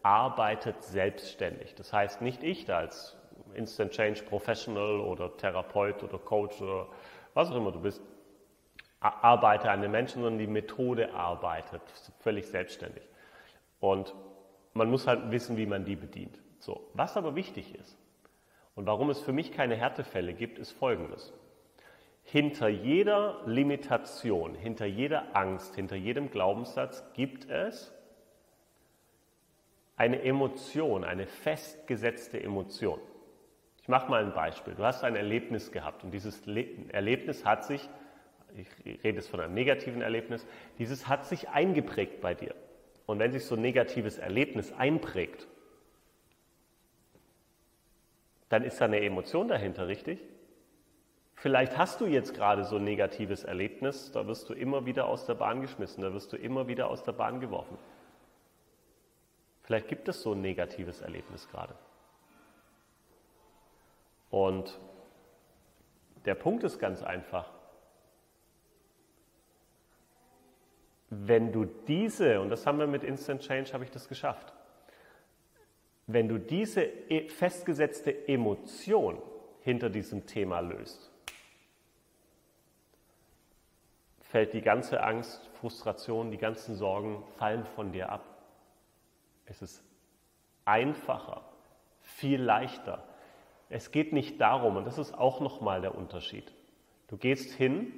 arbeitet 0.03 0.83
selbstständig. 0.83 1.75
Das 1.75 1.93
heißt 1.93 2.23
nicht 2.23 2.43
ich 2.43 2.65
da 2.65 2.79
als 2.79 3.17
Instant 3.55 3.93
Change 3.93 4.23
Professional 4.23 5.01
oder 5.01 5.37
Therapeut 5.37 6.03
oder 6.03 6.19
Coach 6.19 6.61
oder 6.61 6.89
was 7.35 7.51
auch 7.51 7.57
immer 7.57 7.73
du 7.73 7.81
bist, 7.81 8.03
arbeite 9.01 9.71
an 9.71 9.83
den 9.83 9.91
Menschen, 9.91 10.23
sondern 10.23 10.39
die 10.39 10.47
Methode 10.47 11.15
arbeitet 11.15 11.83
völlig 12.19 12.47
selbstständig. 12.49 13.03
Und 13.81 14.15
man 14.75 14.91
muss 14.91 15.07
halt 15.07 15.31
wissen, 15.31 15.57
wie 15.57 15.67
man 15.67 15.85
die 15.85 15.97
bedient. 15.97 16.39
So, 16.59 16.91
was 16.95 17.17
aber 17.17 17.35
wichtig 17.37 17.75
ist 17.75 17.97
und 18.75 18.87
warum 18.87 19.11
es 19.11 19.21
für 19.21 19.33
mich 19.33 19.53
keine 19.53 19.77
Härtefälle 19.77 20.35
gibt, 20.35 20.59
ist 20.59 20.73
folgendes. 20.73 21.33
Hinter 22.25 22.69
jeder 22.69 23.41
Limitation, 23.47 24.55
hinter 24.55 24.87
jeder 24.87 25.35
Angst, 25.35 25.77
hinter 25.77 25.97
jedem 25.97 26.31
Glaubenssatz 26.31 27.05
gibt 27.15 27.49
es 27.49 27.93
eine 29.97 30.23
Emotion, 30.23 31.05
eine 31.05 31.27
festgesetzte 31.27 32.41
Emotion. 32.41 33.01
Ich 33.89 33.91
mache 33.91 34.11
mal 34.11 34.23
ein 34.23 34.35
Beispiel. 34.35 34.75
Du 34.75 34.85
hast 34.85 35.03
ein 35.03 35.17
Erlebnis 35.17 35.73
gehabt 35.73 36.05
und 36.05 36.11
dieses 36.11 36.47
Erlebnis 36.47 37.47
hat 37.47 37.65
sich, 37.65 37.89
ich 38.55 38.69
rede 39.03 39.17
jetzt 39.17 39.31
von 39.31 39.41
einem 39.41 39.55
negativen 39.55 40.03
Erlebnis, 40.03 40.47
dieses 40.77 41.09
hat 41.09 41.25
sich 41.25 41.49
eingeprägt 41.49 42.21
bei 42.21 42.35
dir. 42.35 42.55
Und 43.07 43.19
wenn 43.19 43.33
sich 43.33 43.47
so 43.47 43.55
ein 43.55 43.63
negatives 43.63 44.19
Erlebnis 44.19 44.75
einprägt, 44.75 45.49
dann 48.51 48.63
ist 48.63 48.79
da 48.79 48.85
eine 48.85 49.01
Emotion 49.01 49.49
dahinter, 49.49 49.89
richtig? 49.89 50.23
Vielleicht 51.37 51.79
hast 51.79 52.03
du 52.03 52.05
jetzt 52.05 52.35
gerade 52.35 52.65
so 52.65 52.77
ein 52.77 52.85
negatives 52.85 53.43
Erlebnis, 53.43 54.13
da 54.13 54.27
wirst 54.27 54.51
du 54.51 54.53
immer 54.53 54.85
wieder 54.85 55.07
aus 55.07 55.25
der 55.25 55.35
Bahn 55.35 55.63
geschmissen, 55.63 56.03
da 56.03 56.13
wirst 56.13 56.31
du 56.31 56.37
immer 56.37 56.69
wieder 56.69 56.91
aus 56.91 57.05
der 57.05 57.13
Bahn 57.13 57.41
geworfen. 57.41 57.79
Vielleicht 59.63 59.89
gibt 59.89 60.09
es 60.09 60.21
so 60.21 60.33
ein 60.33 60.43
negatives 60.43 61.01
Erlebnis 61.01 61.49
gerade. 61.49 61.75
Und 64.31 64.79
der 66.25 66.35
Punkt 66.35 66.65
ist 66.65 66.79
ganz 66.79 67.03
einfach. 67.03 67.51
Wenn 71.11 71.53
du 71.53 71.65
diese, 71.65 72.41
und 72.41 72.51
das 72.51 72.67
haben 72.67 72.79
wir 72.79 72.87
mit 72.87 73.03
Instant 73.03 73.41
Change, 73.41 73.73
habe 73.73 73.85
ich 73.85 73.91
das 73.91 74.09
geschafft, 74.09 74.53
wenn 76.07 76.29
du 76.29 76.39
diese 76.39 76.83
e, 76.83 77.29
festgesetzte 77.29 78.29
Emotion 78.29 79.23
hinter 79.61 79.91
diesem 79.91 80.27
Thema 80.27 80.61
löst, 80.61 81.11
fällt 84.21 84.53
die 84.53 84.61
ganze 84.61 85.03
Angst, 85.03 85.47
Frustration, 85.55 86.31
die 86.31 86.39
ganzen 86.39 86.75
Sorgen 86.75 87.25
fallen 87.39 87.65
von 87.65 87.93
dir 87.93 88.11
ab. 88.11 88.25
Es 89.47 89.63
ist 89.63 89.83
einfacher, 90.67 91.43
viel 92.03 92.43
leichter, 92.43 93.03
es 93.71 93.91
geht 93.91 94.13
nicht 94.13 94.41
darum, 94.41 94.77
und 94.77 94.87
das 94.87 94.99
ist 94.99 95.17
auch 95.17 95.41
nochmal 95.41 95.81
der 95.81 95.95
Unterschied. 95.95 96.53
Du 97.09 97.17
gehst 97.17 97.53
hin 97.53 97.93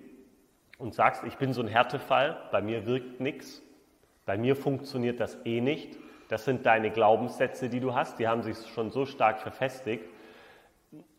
und 0.78 0.94
sagst, 0.94 1.24
ich 1.24 1.36
bin 1.36 1.52
so 1.52 1.62
ein 1.62 1.68
Härtefall, 1.68 2.36
bei 2.50 2.60
mir 2.60 2.86
wirkt 2.86 3.20
nichts, 3.20 3.62
bei 4.26 4.36
mir 4.36 4.56
funktioniert 4.56 5.20
das 5.20 5.38
eh 5.44 5.60
nicht. 5.60 5.98
Das 6.28 6.44
sind 6.44 6.64
deine 6.64 6.90
Glaubenssätze, 6.90 7.68
die 7.68 7.80
du 7.80 7.94
hast, 7.94 8.18
die 8.18 8.28
haben 8.28 8.42
sich 8.42 8.56
schon 8.72 8.90
so 8.90 9.04
stark 9.04 9.40
verfestigt. 9.40 10.04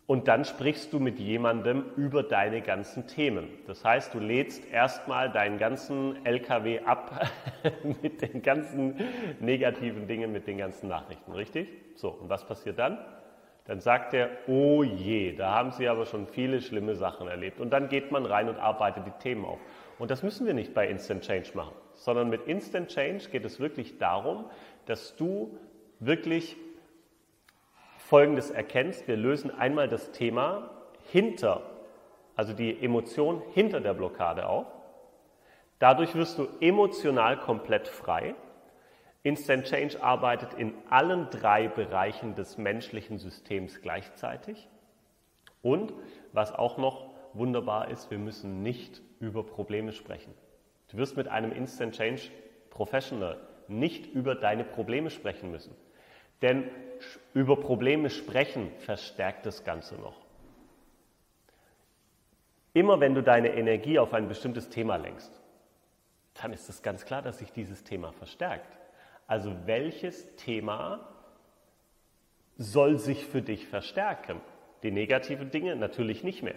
Und 0.07 0.27
dann 0.27 0.43
sprichst 0.43 0.91
du 0.91 0.99
mit 0.99 1.19
jemandem 1.19 1.85
über 1.95 2.23
deine 2.23 2.61
ganzen 2.61 3.07
Themen. 3.07 3.47
Das 3.67 3.85
heißt, 3.85 4.13
du 4.13 4.19
lädst 4.19 4.69
erstmal 4.69 5.31
deinen 5.31 5.57
ganzen 5.57 6.25
LKW 6.25 6.79
ab 6.79 7.29
mit 8.01 8.21
den 8.21 8.41
ganzen 8.41 8.95
negativen 9.39 10.07
Dingen, 10.07 10.31
mit 10.33 10.47
den 10.47 10.57
ganzen 10.57 10.89
Nachrichten, 10.89 11.31
richtig? 11.31 11.69
So, 11.95 12.09
und 12.09 12.29
was 12.29 12.45
passiert 12.45 12.79
dann? 12.79 12.97
Dann 13.71 13.79
sagt 13.79 14.13
er, 14.13 14.31
oh 14.47 14.83
je, 14.83 15.31
da 15.31 15.55
haben 15.55 15.71
Sie 15.71 15.87
aber 15.87 16.05
schon 16.05 16.27
viele 16.27 16.59
schlimme 16.59 16.93
Sachen 16.93 17.29
erlebt. 17.29 17.61
Und 17.61 17.69
dann 17.69 17.87
geht 17.87 18.11
man 18.11 18.25
rein 18.25 18.49
und 18.49 18.59
arbeitet 18.59 19.07
die 19.07 19.23
Themen 19.23 19.45
auf. 19.45 19.59
Und 19.97 20.11
das 20.11 20.23
müssen 20.23 20.45
wir 20.45 20.53
nicht 20.53 20.73
bei 20.73 20.89
Instant 20.89 21.23
Change 21.23 21.51
machen, 21.53 21.73
sondern 21.93 22.29
mit 22.29 22.47
Instant 22.47 22.89
Change 22.89 23.29
geht 23.29 23.45
es 23.45 23.61
wirklich 23.61 23.97
darum, 23.97 24.43
dass 24.87 25.15
du 25.15 25.57
wirklich 25.99 26.57
Folgendes 27.97 28.51
erkennst. 28.51 29.07
Wir 29.07 29.15
lösen 29.15 29.57
einmal 29.57 29.87
das 29.87 30.11
Thema 30.11 30.69
hinter, 31.09 31.61
also 32.35 32.51
die 32.51 32.83
Emotion 32.83 33.41
hinter 33.53 33.79
der 33.79 33.93
Blockade 33.93 34.47
auf. 34.47 34.67
Dadurch 35.79 36.13
wirst 36.13 36.37
du 36.37 36.49
emotional 36.59 37.39
komplett 37.39 37.87
frei. 37.87 38.35
Instant 39.23 39.65
Change 39.65 40.01
arbeitet 40.01 40.53
in 40.55 40.73
allen 40.89 41.29
drei 41.29 41.67
Bereichen 41.67 42.35
des 42.35 42.57
menschlichen 42.57 43.19
Systems 43.19 43.81
gleichzeitig. 43.81 44.67
Und 45.61 45.93
was 46.33 46.51
auch 46.51 46.77
noch 46.77 47.11
wunderbar 47.33 47.89
ist, 47.89 48.09
wir 48.09 48.17
müssen 48.17 48.63
nicht 48.63 49.01
über 49.19 49.45
Probleme 49.45 49.91
sprechen. 49.91 50.33
Du 50.89 50.97
wirst 50.97 51.17
mit 51.17 51.27
einem 51.27 51.51
Instant 51.51 51.95
Change 51.95 52.23
Professional 52.69 53.37
nicht 53.67 54.07
über 54.07 54.35
deine 54.35 54.63
Probleme 54.63 55.09
sprechen 55.09 55.51
müssen. 55.51 55.75
Denn 56.41 56.69
über 57.33 57.59
Probleme 57.59 58.09
sprechen 58.09 58.71
verstärkt 58.79 59.45
das 59.45 59.63
Ganze 59.63 59.95
noch. 59.95 60.19
Immer 62.73 62.99
wenn 62.99 63.13
du 63.13 63.21
deine 63.21 63.53
Energie 63.53 63.99
auf 63.99 64.13
ein 64.13 64.27
bestimmtes 64.27 64.69
Thema 64.69 64.95
lenkst, 64.95 65.31
dann 66.41 66.53
ist 66.53 66.69
es 66.69 66.81
ganz 66.81 67.05
klar, 67.05 67.21
dass 67.21 67.37
sich 67.37 67.51
dieses 67.51 67.83
Thema 67.83 68.11
verstärkt. 68.13 68.80
Also 69.31 69.55
welches 69.65 70.35
Thema 70.35 71.07
soll 72.57 72.99
sich 72.99 73.25
für 73.25 73.41
dich 73.41 73.65
verstärken? 73.65 74.41
Die 74.83 74.91
negativen 74.91 75.51
Dinge 75.51 75.77
natürlich 75.77 76.25
nicht 76.25 76.43
mehr. 76.43 76.55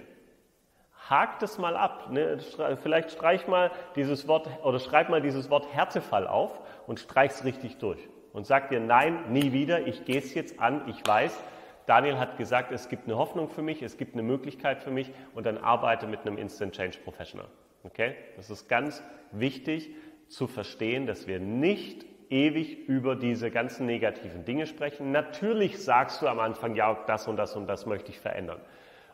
Hakt 1.08 1.44
es 1.44 1.56
mal 1.56 1.76
ab. 1.76 2.10
Ne? 2.10 2.38
Vielleicht 2.82 3.12
streich 3.12 3.46
mal 3.46 3.70
dieses 3.94 4.26
Wort 4.26 4.48
oder 4.64 4.80
schreib 4.80 5.08
mal 5.08 5.22
dieses 5.22 5.50
Wort 5.50 5.72
Härtefall 5.72 6.26
auf 6.26 6.60
und 6.88 6.98
streich 6.98 7.30
es 7.30 7.44
richtig 7.44 7.78
durch. 7.78 8.00
Und 8.32 8.44
sag 8.44 8.70
dir, 8.70 8.80
nein, 8.80 9.30
nie 9.32 9.52
wieder, 9.52 9.86
ich 9.86 10.04
gehe 10.04 10.18
es 10.18 10.34
jetzt 10.34 10.58
an, 10.58 10.88
ich 10.88 11.00
weiß, 11.06 11.40
Daniel 11.86 12.18
hat 12.18 12.38
gesagt, 12.38 12.72
es 12.72 12.88
gibt 12.88 13.04
eine 13.04 13.16
Hoffnung 13.16 13.50
für 13.50 13.62
mich, 13.62 13.82
es 13.82 13.98
gibt 13.98 14.14
eine 14.14 14.24
Möglichkeit 14.24 14.82
für 14.82 14.90
mich 14.90 15.12
und 15.32 15.46
dann 15.46 15.58
arbeite 15.58 16.08
mit 16.08 16.22
einem 16.22 16.38
Instant 16.38 16.74
Change 16.74 16.98
Professional. 17.04 17.46
Okay? 17.84 18.16
Das 18.34 18.50
ist 18.50 18.68
ganz 18.68 19.00
wichtig 19.30 19.90
zu 20.26 20.48
verstehen, 20.48 21.06
dass 21.06 21.28
wir 21.28 21.38
nicht 21.38 22.04
ewig 22.30 22.88
über 22.88 23.16
diese 23.16 23.50
ganzen 23.50 23.86
negativen 23.86 24.44
Dinge 24.44 24.66
sprechen. 24.66 25.12
Natürlich 25.12 25.82
sagst 25.82 26.22
du 26.22 26.28
am 26.28 26.38
Anfang, 26.38 26.74
ja, 26.74 26.98
das 27.06 27.28
und 27.28 27.36
das 27.36 27.56
und 27.56 27.66
das 27.66 27.86
möchte 27.86 28.10
ich 28.10 28.18
verändern. 28.18 28.60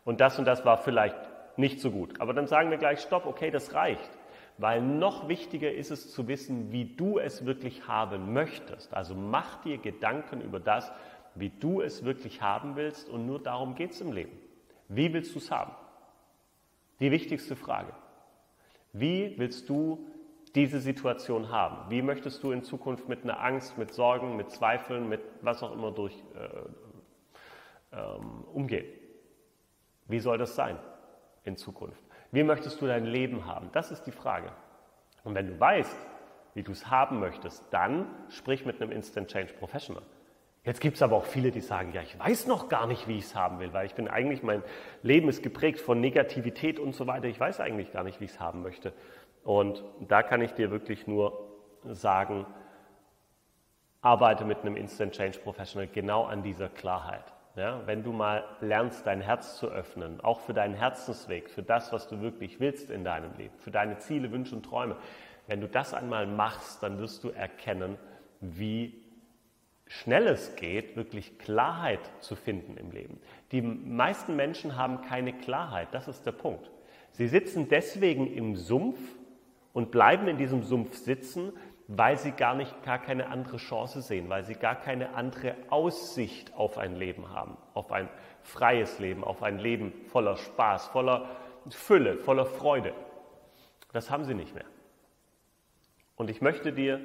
Und 0.05 0.21
das 0.21 0.39
und 0.39 0.45
das 0.45 0.65
war 0.65 0.79
vielleicht 0.79 1.17
nicht 1.57 1.81
so 1.81 1.91
gut. 1.91 2.21
Aber 2.21 2.33
dann 2.35 2.47
sagen 2.47 2.71
wir 2.71 2.79
gleich, 2.79 3.01
stopp, 3.01 3.27
okay, 3.27 3.51
das 3.51 3.75
reicht. 3.75 4.11
Weil 4.59 4.83
noch 4.83 5.29
wichtiger 5.29 5.73
ist 5.73 5.91
es 5.91 6.13
zu 6.13 6.29
wissen, 6.29 6.71
wie 6.73 6.85
du 6.85 7.19
es 7.19 7.47
wirklich 7.47 7.89
haben 7.89 8.33
möchtest. 8.33 8.93
Also 8.93 9.15
mach 9.15 9.63
dir 9.63 9.79
Gedanken 9.79 10.41
über 10.41 10.61
das, 10.61 10.93
wie 11.35 11.51
du 11.51 11.81
es 11.81 12.05
wirklich 12.05 12.43
haben 12.43 12.77
willst. 12.77 13.09
Und 13.09 13.27
nur 13.27 13.39
darum 13.43 13.75
geht 13.75 13.93
es 13.93 14.01
im 14.01 14.13
Leben. 14.13 14.37
Wie 14.89 15.13
willst 15.13 15.35
du 15.35 15.39
es 15.39 15.51
haben? 15.51 15.73
Die 17.01 17.11
wichtigste 17.11 17.57
Frage. 17.57 17.93
Wie 18.93 19.35
willst 19.39 19.69
du 19.69 20.10
diese 20.55 20.81
Situation 20.81 21.51
haben? 21.51 21.91
Wie 21.91 22.03
möchtest 22.03 22.43
du 22.43 22.53
in 22.53 22.63
Zukunft 22.63 23.09
mit 23.09 23.25
einer 23.25 23.41
Angst, 23.41 23.79
mit 23.79 23.93
Sorgen, 23.93 24.37
mit 24.37 24.51
Zweifeln, 24.51 25.09
mit 25.09 25.21
was 25.43 25.63
auch 25.63 25.73
immer 25.73 25.93
durch 25.93 26.15
äh, 26.35 27.97
ähm, 27.97 28.45
umgehen? 28.53 28.87
Wie 30.07 30.21
soll 30.21 30.39
das 30.39 30.55
sein 30.55 30.79
in 31.45 31.57
Zukunft? 31.57 32.03
Wie 32.33 32.43
möchtest 32.43 32.81
du 32.81 32.87
dein 32.87 33.07
Leben 33.07 33.47
haben? 33.47 33.71
Das 33.73 33.91
ist 33.91 34.05
die 34.05 34.13
Frage. 34.13 34.53
Und 35.25 35.35
wenn 35.35 35.47
du 35.47 35.61
weißt, 35.61 35.97
wie 36.55 36.63
du 36.63 36.73
es 36.73 36.91
haben 36.91 37.21
möchtest, 37.21 37.65
dann 37.71 38.07
sprich 38.29 38.65
mit 38.65 38.81
einem 38.81 38.91
Instant 38.91 39.29
Change 39.29 39.53
Professional. 39.55 40.03
Jetzt 40.63 40.81
gibt 40.81 40.97
es 40.97 41.03
aber 41.03 41.17
auch 41.17 41.25
viele, 41.25 41.51
die 41.51 41.63
sagen, 41.63 41.93
ja, 41.95 42.03
ich 42.03 42.19
weiß 42.19 42.47
noch 42.47 42.69
gar 42.69 42.87
nicht, 42.87 43.09
wie 43.09 43.17
ich 43.17 43.25
es 43.25 43.35
haben 43.35 43.61
will, 43.61 43.73
weil 43.73 43.87
ich 43.87 43.95
bin 43.95 44.09
eigentlich, 44.09 44.43
mein 44.43 44.63
Leben 45.03 45.29
ist 45.31 45.43
geprägt 45.43 45.81
von 45.81 46.01
Negativität 46.01 46.79
und 46.79 46.95
so 46.95 47.07
weiter. 47.07 47.29
Ich 47.29 47.41
weiß 47.41 47.61
eigentlich 47.61 47.93
gar 47.93 48.05
nicht, 48.05 48.21
wie 48.21 48.27
ich 48.27 48.33
es 48.33 48.41
haben 48.41 48.61
möchte. 48.61 48.93
Und 49.45 49.83
da 50.01 50.23
kann 50.23 50.43
ich 50.43 50.53
dir 50.53 50.71
wirklich 50.71 51.07
nur 51.07 51.49
sagen, 51.85 52.47
arbeite 54.03 54.45
mit 54.45 54.61
einem 54.61 54.77
Instant 54.77 55.13
Change 55.13 55.39
Professional 55.39 55.89
genau 55.89 56.25
an 56.25 56.43
dieser 56.43 56.69
Klarheit. 56.69 57.25
Ja, 57.57 57.83
wenn 57.85 58.05
du 58.05 58.13
mal 58.13 58.45
lernst, 58.61 59.07
dein 59.07 59.21
Herz 59.21 59.57
zu 59.57 59.67
öffnen, 59.67 60.21
auch 60.21 60.41
für 60.41 60.55
deinen 60.55 60.75
Herzensweg, 60.75 61.51
für 61.51 61.65
das, 61.65 61.93
was 61.93 62.09
du 62.09 62.21
wirklich 62.21 62.61
willst 62.61 62.91
in 62.91 63.03
deinem 63.03 63.37
Leben, 63.37 63.59
für 63.59 63.73
deine 63.73 63.99
Ziele, 63.99 64.31
Wünsche 64.31 64.55
und 64.55 64.63
Träume, 64.63 64.97
wenn 65.49 65.61
du 65.61 65.67
das 65.67 65.93
einmal 65.93 66.27
machst, 66.27 66.83
dann 66.83 66.99
wirst 67.01 67.25
du 67.25 67.31
erkennen, 67.31 67.99
wie 68.41 69.03
schnell 69.87 70.29
es 70.29 70.55
geht, 70.55 70.97
wirklich 70.97 71.39
Klarheit 71.41 71.99
zu 72.21 72.37
finden 72.37 72.77
im 72.77 72.93
Leben. 72.93 73.21
Die 73.51 73.61
meisten 73.61 74.37
Menschen 74.37 74.77
haben 74.77 75.03
keine 75.03 75.33
Klarheit, 75.33 75.89
das 75.91 76.07
ist 76.07 76.25
der 76.25 76.33
Punkt. 76.33 76.71
Sie 77.11 77.27
sitzen 77.27 77.69
deswegen 77.69 78.33
im 78.33 78.55
Sumpf 78.55 79.01
und 79.73 79.91
bleiben 79.91 80.29
in 80.29 80.39
diesem 80.39 80.63
Sumpf 80.63 80.97
sitzen, 80.97 81.53
weil 81.87 82.19
sie 82.19 82.33
gar 82.33 82.55
nicht 82.55 82.83
gar 82.85 82.99
keine 82.99 83.29
andere 83.29 83.57
Chance 83.57 84.01
sehen, 84.03 84.29
weil 84.29 84.45
sie 84.45 84.55
gar 84.55 84.77
keine 84.77 85.15
andere 85.15 85.57
Aussicht 85.71 86.55
auf 86.55 86.79
ein 86.79 86.95
Leben 86.95 87.31
haben, 87.31 87.57
auf 87.75 87.91
ein 87.91 88.09
freies 88.43 88.99
Leben, 88.99 89.25
auf 89.25 89.43
ein 89.43 89.59
Leben 89.59 89.93
voller 90.07 90.37
Spaß, 90.37 90.87
voller 90.89 91.29
Fülle, 91.69 92.19
voller 92.19 92.47
Freude. 92.47 92.95
Das 93.93 94.11
haben 94.11 94.25
sie 94.25 94.35
nicht 94.35 94.55
mehr. 94.55 94.67
Und 96.15 96.31
ich 96.31 96.41
möchte 96.41 96.73
dir, 96.73 97.01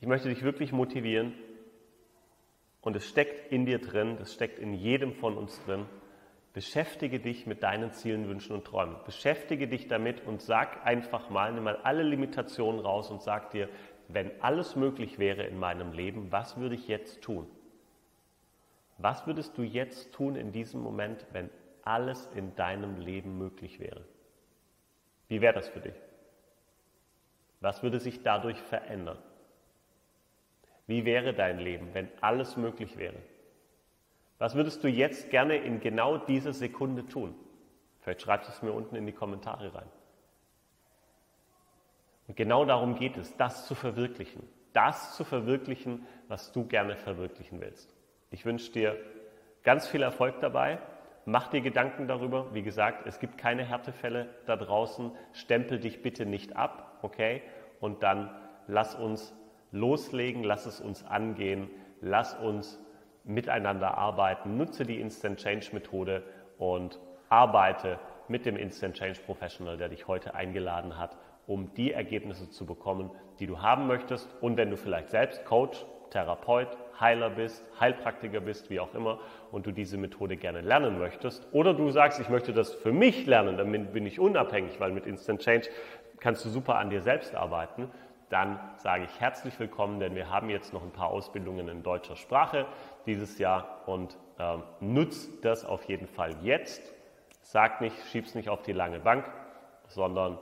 ich 0.00 0.06
möchte 0.06 0.28
dich 0.28 0.42
wirklich 0.42 0.72
motivieren, 0.72 1.34
und 2.84 2.96
es 2.96 3.08
steckt 3.08 3.50
in 3.50 3.64
dir 3.64 3.78
drin, 3.78 4.18
das 4.18 4.34
steckt 4.34 4.58
in 4.58 4.74
jedem 4.74 5.14
von 5.14 5.38
uns 5.38 5.58
drin. 5.64 5.86
Beschäftige 6.54 7.18
dich 7.18 7.46
mit 7.46 7.64
deinen 7.64 7.92
Zielen, 7.92 8.28
Wünschen 8.28 8.54
und 8.54 8.64
Träumen. 8.64 8.94
Beschäftige 9.04 9.66
dich 9.66 9.88
damit 9.88 10.24
und 10.24 10.40
sag 10.40 10.86
einfach 10.86 11.28
mal, 11.28 11.52
nimm 11.52 11.64
mal 11.64 11.78
alle 11.78 12.04
Limitationen 12.04 12.80
raus 12.80 13.10
und 13.10 13.20
sag 13.22 13.50
dir, 13.50 13.68
wenn 14.06 14.30
alles 14.40 14.76
möglich 14.76 15.18
wäre 15.18 15.42
in 15.42 15.58
meinem 15.58 15.92
Leben, 15.92 16.30
was 16.30 16.56
würde 16.56 16.76
ich 16.76 16.86
jetzt 16.86 17.22
tun? 17.22 17.50
Was 18.98 19.26
würdest 19.26 19.58
du 19.58 19.62
jetzt 19.62 20.12
tun 20.12 20.36
in 20.36 20.52
diesem 20.52 20.80
Moment, 20.80 21.26
wenn 21.32 21.50
alles 21.82 22.28
in 22.36 22.54
deinem 22.54 23.00
Leben 23.00 23.36
möglich 23.36 23.80
wäre? 23.80 24.04
Wie 25.26 25.40
wäre 25.40 25.54
das 25.54 25.68
für 25.68 25.80
dich? 25.80 26.00
Was 27.60 27.82
würde 27.82 27.98
sich 27.98 28.22
dadurch 28.22 28.58
verändern? 28.58 29.18
Wie 30.86 31.04
wäre 31.04 31.34
dein 31.34 31.58
Leben, 31.58 31.94
wenn 31.94 32.08
alles 32.20 32.56
möglich 32.56 32.96
wäre? 32.96 33.18
Was 34.38 34.54
würdest 34.54 34.82
du 34.82 34.88
jetzt 34.88 35.30
gerne 35.30 35.56
in 35.56 35.80
genau 35.80 36.18
dieser 36.18 36.52
Sekunde 36.52 37.06
tun? 37.06 37.34
Vielleicht 38.00 38.22
schreibst 38.22 38.48
du 38.48 38.52
es 38.52 38.62
mir 38.62 38.72
unten 38.72 38.96
in 38.96 39.06
die 39.06 39.12
Kommentare 39.12 39.74
rein. 39.74 39.88
Und 42.26 42.36
genau 42.36 42.64
darum 42.64 42.94
geht 42.96 43.16
es, 43.16 43.36
das 43.36 43.66
zu 43.66 43.74
verwirklichen. 43.74 44.48
Das 44.72 45.16
zu 45.16 45.24
verwirklichen, 45.24 46.06
was 46.28 46.52
du 46.52 46.66
gerne 46.66 46.96
verwirklichen 46.96 47.60
willst. 47.60 47.94
Ich 48.30 48.44
wünsche 48.44 48.72
dir 48.72 48.98
ganz 49.62 49.86
viel 49.86 50.02
Erfolg 50.02 50.40
dabei. 50.40 50.78
Mach 51.26 51.48
dir 51.48 51.60
Gedanken 51.60 52.08
darüber. 52.08 52.52
Wie 52.52 52.62
gesagt, 52.62 53.06
es 53.06 53.20
gibt 53.20 53.38
keine 53.38 53.64
Härtefälle 53.64 54.28
da 54.46 54.56
draußen. 54.56 55.12
Stempel 55.32 55.78
dich 55.78 56.02
bitte 56.02 56.26
nicht 56.26 56.56
ab, 56.56 56.98
okay? 57.02 57.42
Und 57.80 58.02
dann 58.02 58.34
lass 58.66 58.94
uns 58.94 59.34
loslegen, 59.70 60.42
lass 60.44 60.66
es 60.66 60.80
uns 60.80 61.04
angehen, 61.04 61.70
lass 62.00 62.34
uns 62.34 62.78
miteinander 63.24 63.96
arbeiten, 63.98 64.56
nutze 64.56 64.84
die 64.84 65.00
Instant 65.00 65.40
Change 65.40 65.70
Methode 65.72 66.22
und 66.58 67.00
arbeite 67.28 67.98
mit 68.28 68.46
dem 68.46 68.56
Instant 68.56 68.96
Change 68.96 69.20
Professional, 69.24 69.76
der 69.76 69.88
dich 69.88 70.06
heute 70.06 70.34
eingeladen 70.34 70.98
hat, 70.98 71.16
um 71.46 71.74
die 71.74 71.92
Ergebnisse 71.92 72.48
zu 72.50 72.64
bekommen, 72.64 73.10
die 73.38 73.46
du 73.46 73.60
haben 73.60 73.86
möchtest. 73.86 74.28
Und 74.40 74.56
wenn 74.56 74.70
du 74.70 74.76
vielleicht 74.76 75.10
selbst 75.10 75.44
Coach, 75.44 75.84
Therapeut, 76.10 76.68
Heiler 77.00 77.30
bist, 77.30 77.64
Heilpraktiker 77.80 78.40
bist, 78.40 78.70
wie 78.70 78.78
auch 78.78 78.94
immer, 78.94 79.18
und 79.50 79.66
du 79.66 79.72
diese 79.72 79.96
Methode 79.96 80.36
gerne 80.36 80.60
lernen 80.60 80.98
möchtest, 80.98 81.46
oder 81.52 81.74
du 81.74 81.90
sagst, 81.90 82.20
ich 82.20 82.28
möchte 82.28 82.52
das 82.52 82.72
für 82.72 82.92
mich 82.92 83.26
lernen, 83.26 83.56
damit 83.56 83.92
bin 83.92 84.06
ich 84.06 84.20
unabhängig, 84.20 84.78
weil 84.78 84.92
mit 84.92 85.06
Instant 85.06 85.40
Change 85.40 85.68
kannst 86.20 86.44
du 86.44 86.48
super 86.48 86.76
an 86.76 86.90
dir 86.90 87.02
selbst 87.02 87.34
arbeiten, 87.34 87.90
dann 88.30 88.58
sage 88.76 89.04
ich 89.04 89.20
herzlich 89.20 89.58
willkommen, 89.58 90.00
denn 90.00 90.14
wir 90.14 90.30
haben 90.30 90.50
jetzt 90.50 90.72
noch 90.72 90.82
ein 90.82 90.92
paar 90.92 91.08
Ausbildungen 91.08 91.68
in 91.68 91.82
deutscher 91.82 92.16
Sprache 92.16 92.66
dieses 93.06 93.38
Jahr 93.38 93.82
und 93.86 94.16
ähm, 94.38 94.62
nutzt 94.80 95.44
das 95.44 95.64
auf 95.64 95.84
jeden 95.84 96.06
Fall 96.06 96.34
jetzt. 96.42 96.82
Sag 97.42 97.80
nicht, 97.80 97.96
schieb's 98.06 98.34
nicht 98.34 98.48
auf 98.48 98.62
die 98.62 98.72
lange 98.72 99.00
Bank, 99.00 99.30
sondern 99.88 100.38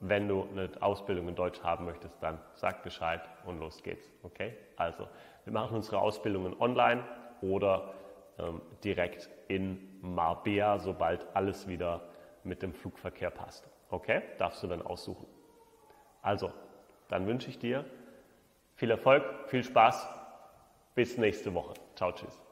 wenn 0.00 0.28
du 0.28 0.46
eine 0.50 0.70
Ausbildung 0.80 1.28
in 1.28 1.34
Deutsch 1.34 1.62
haben 1.62 1.86
möchtest, 1.86 2.22
dann 2.22 2.38
sag 2.54 2.82
Bescheid 2.82 3.22
und 3.44 3.58
los 3.58 3.82
geht's. 3.82 4.10
Okay? 4.22 4.56
Also, 4.76 5.08
wir 5.44 5.52
machen 5.52 5.76
unsere 5.76 5.98
Ausbildungen 5.98 6.54
online 6.60 7.02
oder 7.40 7.94
ähm, 8.38 8.60
direkt 8.84 9.28
in 9.48 9.98
Marbella, 10.02 10.78
sobald 10.78 11.26
alles 11.34 11.66
wieder 11.66 12.02
mit 12.44 12.62
dem 12.62 12.74
Flugverkehr 12.74 13.30
passt. 13.30 13.68
Okay? 13.90 14.22
Darfst 14.38 14.62
du 14.62 14.66
dann 14.66 14.82
aussuchen. 14.82 15.26
Also, 16.22 16.52
dann 17.08 17.26
wünsche 17.26 17.50
ich 17.50 17.58
dir 17.58 17.84
viel 18.74 18.90
Erfolg, 18.90 19.24
viel 19.48 19.64
Spaß. 19.64 20.06
Bis 20.94 21.18
nächste 21.18 21.52
Woche. 21.52 21.74
Ciao, 21.94 22.12
tschüss. 22.12 22.45